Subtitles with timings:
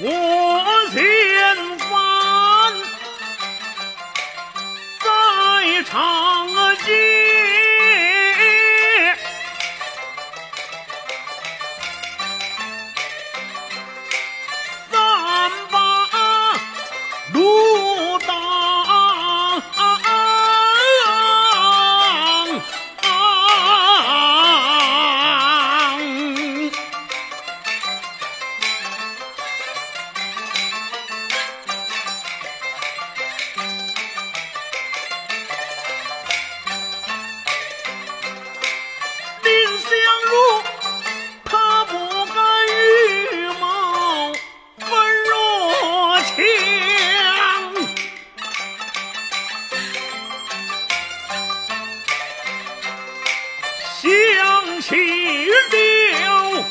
[0.00, 1.00] 我前
[1.90, 2.72] 番
[5.00, 6.46] 在长
[6.86, 7.37] 街，
[54.88, 56.64] 起了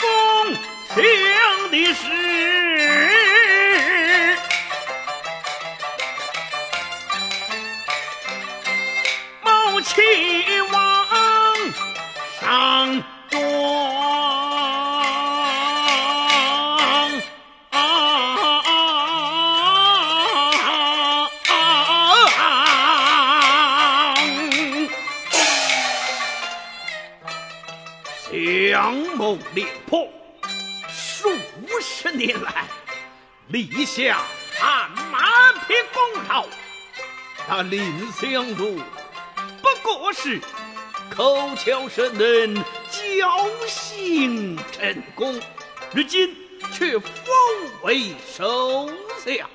[0.00, 0.04] 风
[0.88, 0.98] 向
[1.70, 2.02] 的事，
[9.40, 10.02] 毛齐
[28.74, 30.08] 相谋廉颇，
[30.90, 31.30] 数
[31.80, 32.64] 十年来
[33.46, 34.18] 立下
[34.58, 36.44] 汗马匹功劳。
[37.48, 37.78] 那蔺
[38.20, 38.80] 相如
[39.62, 40.40] 不过是
[41.08, 42.56] 口巧舌嫩、
[42.90, 45.40] 侥幸成功，
[45.92, 46.36] 如今
[46.76, 47.12] 却封
[47.84, 48.90] 为首
[49.24, 49.48] 相。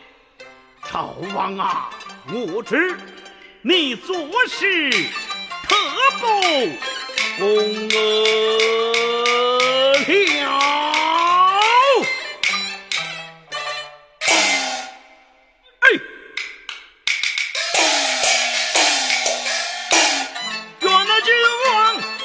[0.89, 1.89] 赵王啊，
[2.31, 2.97] 我知
[3.63, 4.15] 你做
[4.47, 4.89] 事
[5.67, 5.75] 特
[6.21, 6.25] 不
[7.37, 8.98] 公了。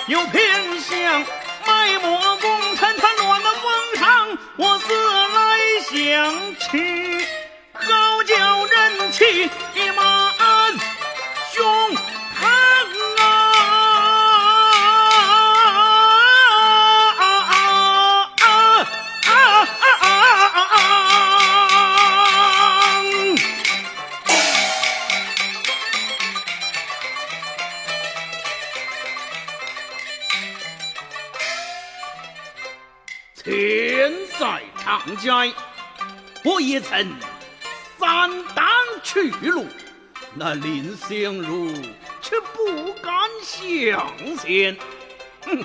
[0.06, 1.24] 又偏向，
[1.66, 4.38] 卖墨功臣，他乱了封赏。
[4.56, 4.92] 我思
[5.32, 5.58] 来
[5.90, 7.26] 想去，
[7.72, 9.50] 好叫人气
[33.44, 35.28] 天在长街，
[36.42, 37.06] 我也曾
[37.98, 38.66] 三当
[39.02, 39.66] 去路，
[40.34, 41.70] 那蔺相如
[42.22, 43.12] 却不敢
[43.42, 44.74] 相见。
[45.42, 45.62] 哼，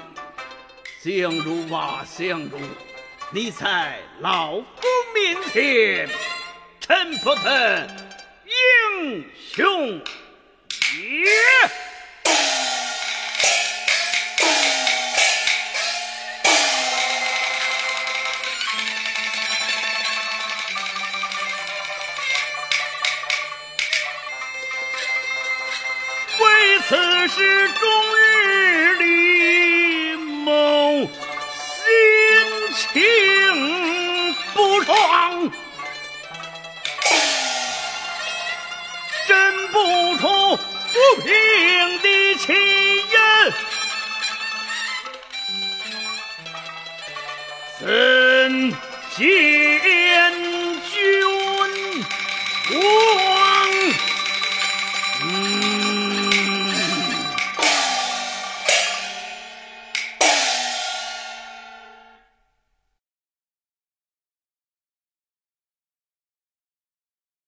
[1.01, 2.59] 相如啊相如，
[3.31, 4.65] 你在老夫
[5.15, 6.09] 面前，
[6.81, 7.87] 臣不得
[9.01, 9.23] 英
[9.53, 10.01] 雄
[26.89, 26.95] 此
[27.27, 31.07] 事终日里谋，
[31.53, 31.77] 心
[32.73, 35.51] 情不爽，
[39.27, 41.29] 真不出不平
[41.99, 42.53] 的气
[43.11, 43.53] 焰。
[47.79, 48.73] 怎
[49.15, 49.78] 行？